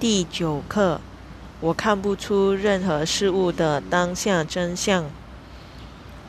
[0.00, 1.00] 第九课，
[1.60, 5.06] 我看不出任何事物的当下真相。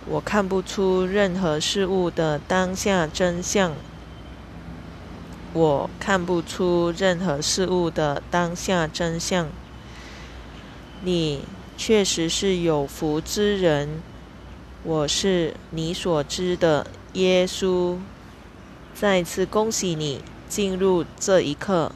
[0.08, 3.74] 我看不出任何事物的当下真相。
[5.54, 9.48] 我看不出任何事物的当下真相。
[11.04, 11.44] 你
[11.78, 14.02] 确实是有福之人。
[14.82, 18.00] 我是你所知的耶稣。
[18.96, 21.92] 再次恭喜你进入这一刻。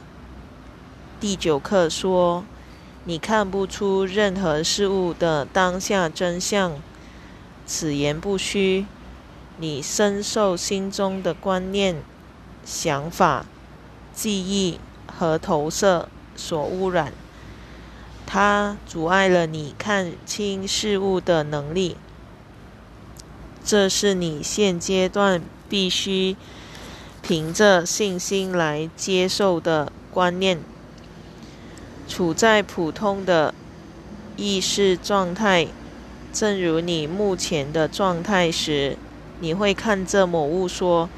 [1.24, 2.44] 第九课说
[3.04, 6.78] ：“你看不出任何事物的当下真相。”
[7.64, 8.84] 此言不虚。
[9.56, 12.02] 你深受心中的观念、
[12.62, 13.46] 想法、
[14.12, 17.14] 记忆和投射所污染，
[18.26, 21.96] 它阻碍了你看清事物的能力。
[23.64, 26.36] 这是你现阶段必须
[27.22, 30.60] 凭着信心来接受的观念。
[32.06, 33.54] 处在普通的
[34.36, 35.66] 意识状态，
[36.32, 38.96] 正如你目前的状态时，
[39.40, 41.08] 你会看着某物说：“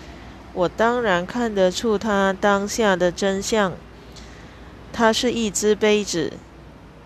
[0.55, 3.72] 我当然看得出它当下的真相。
[4.92, 6.33] 它是一只杯子，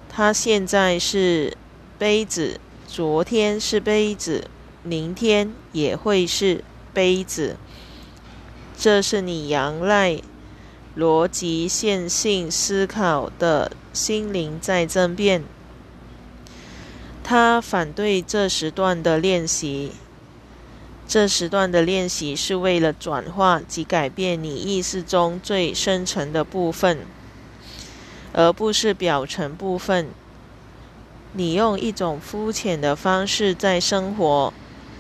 [0.09, 1.57] 它现在是
[1.99, 4.45] 杯子，昨天是杯子，
[4.83, 6.63] 明天也会是
[6.93, 7.57] 杯子。”
[8.79, 10.21] 这是你仰赖。
[10.97, 15.45] 逻辑线性思考的心灵在争辩，
[17.23, 19.93] 他反对这时段的练习。
[21.07, 26.99] 这时段的练习是为了转化及改变你意识中最深层的部分，
[28.33, 30.09] 而不是表层部分。
[31.33, 34.53] 你用一种肤浅的方式在生活，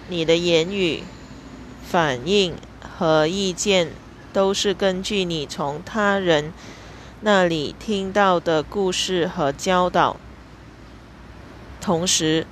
[0.08, 1.02] 你的言语、
[1.84, 3.92] 反应和意见。
[4.32, 6.52] 都是根据你从他人
[7.20, 10.16] 那里听到的故事和教导。
[11.80, 12.46] 同时，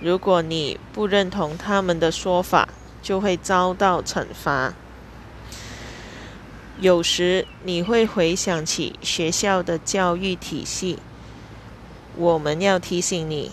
[0.00, 2.68] 如果你不认同他们的说法，
[3.00, 4.74] 就会遭到惩罚。
[6.80, 10.98] 有时你会回想起学校的教育体系。
[12.16, 13.52] 我们要提醒你，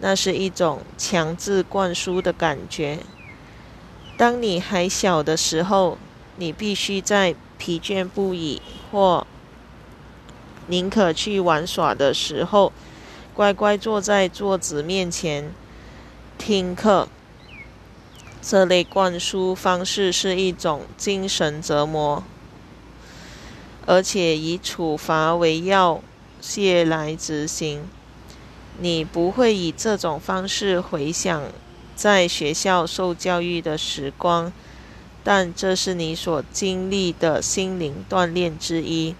[0.00, 2.98] 那是一种强制灌输的感觉。
[4.16, 5.96] 当你还小的时候。
[6.36, 9.26] 你必须在疲倦不已或
[10.66, 12.72] 宁可去玩耍的时候，
[13.34, 15.52] 乖乖坐在桌子面前
[16.38, 17.08] 听课。
[18.40, 22.22] 这类灌输方式是一种精神折磨，
[23.86, 26.02] 而且以处罚为要
[26.40, 27.88] 挟来执行。
[28.78, 31.44] 你不会以这种方式回想
[31.94, 34.52] 在学校受教育的时光。
[35.24, 39.16] 但这是你所经历的心灵锻炼之一。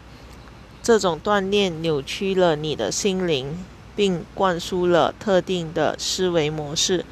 [0.83, 3.65] 这种锻炼扭曲了你的心灵，
[3.97, 7.07] 并灌输了特定的思维模式，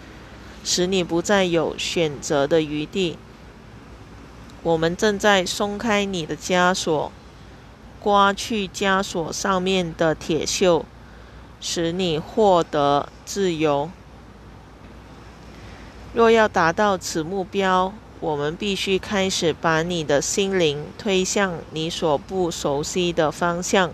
[0.62, 3.16] 使你不再有选择的余地。
[4.62, 7.10] 我们正在松开你的枷锁，
[7.98, 10.84] 刮去枷锁上面的铁锈，
[11.59, 13.91] 使你获得自由。
[16.12, 23.91] 若要达到此目标，我们必须开始把你的心灵推向你所不熟悉的方向。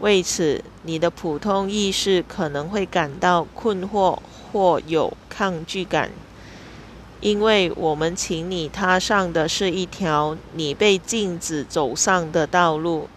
[0.00, 4.18] 为此，你的普通意识可能会感到困惑
[4.52, 6.10] 或有抗拒感，
[7.22, 13.08] 因为我们请你踏上的是一条你被禁止走上的道路。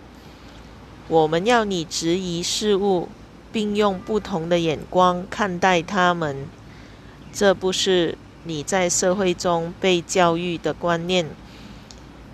[1.10, 3.10] 我们要你质疑事物，
[3.52, 6.48] 并用不同的眼光看待它们。
[7.34, 8.18] 这不是。
[8.48, 11.26] 你在社会中被教育的观念，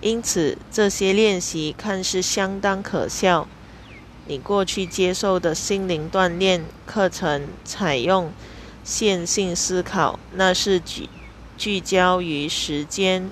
[0.02, 3.48] 因此这些练习看似相当可笑。
[4.28, 8.32] 你过去接受的心灵锻炼课程采用
[8.84, 11.10] 线性思考，那是聚
[11.58, 13.30] 聚焦于时间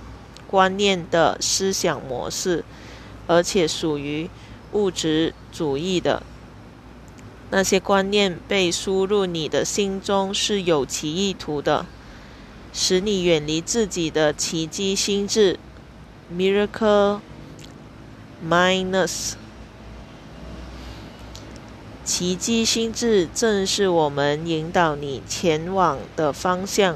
[0.48, 2.64] 观念的思想模式，
[3.28, 4.30] 而且属于
[4.72, 6.24] 物质主义的。
[7.52, 11.86] 那些观念被输入你的心中是有其意图的。
[12.72, 15.58] 使你远离自己的奇迹心智
[16.34, 17.20] ，miracle
[18.48, 19.34] minus。
[22.04, 26.96] 奇迹心智正是我们引导你前往的方向。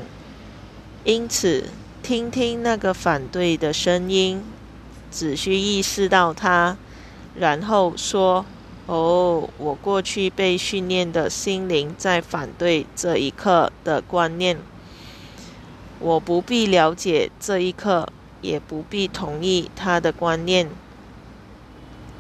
[1.04, 1.70] 因此，
[2.02, 4.44] 听听那个反对的声音，
[5.12, 6.78] 只需意识到它，
[7.36, 8.46] 然后说
[8.88, 14.58] ：“哦，我过去被训练的心灵在反对这一刻的观念。”
[16.04, 18.10] 我不必了解这一刻，
[18.42, 20.70] 也不必同意他的观念，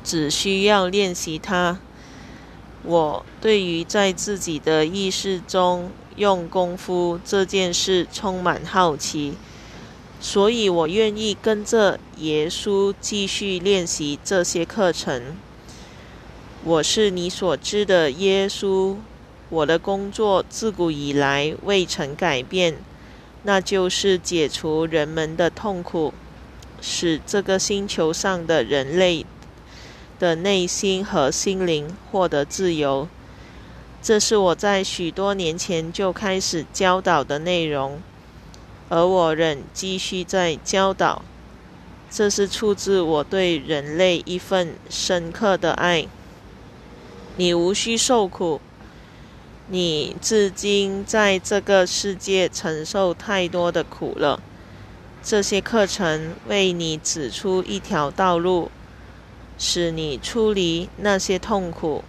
[0.06, 1.80] 只需要练习他，
[2.84, 9.34] 我对于在自己的意识中用功夫这件事充满好奇，
[10.22, 15.36] 所以我愿意跟着耶稣继续练习这些课程。
[16.64, 18.96] 我是你所知的耶稣，
[19.50, 22.78] 我的工作自古以来未曾改变，
[23.44, 26.14] 那就是解除人们的痛苦，
[26.82, 29.26] 使这个星球上的人类。
[30.20, 33.10] 的内心和心灵获得自由，
[34.02, 38.00] 这是我在许多年前就开始教导的内容，
[38.88, 41.24] 而我仍继续在教导。
[42.10, 46.08] 这是出自我对人类一份深刻的爱。
[47.36, 48.62] 你无需受苦，
[49.68, 54.42] 你至今在这个世界承受太多的苦了。
[55.24, 58.72] 这些课程为你指出一条道路。
[59.56, 62.04] 使你出离那些痛苦，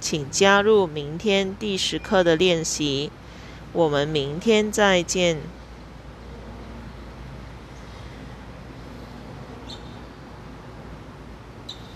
[0.00, 3.10] 请加入明天第十课的练习。
[3.72, 5.38] 我们明天再见。